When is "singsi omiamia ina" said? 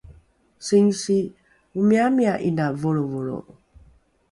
0.67-2.65